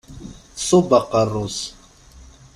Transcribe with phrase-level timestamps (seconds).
[0.57, 1.59] Tṣubb aqerru-s.